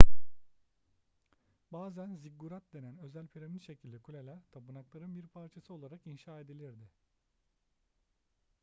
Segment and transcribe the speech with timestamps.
[1.71, 6.89] bazen ziggurat denen özel piramit şekilli kuleler tapınakların bir parçası olarak inşa edilirdi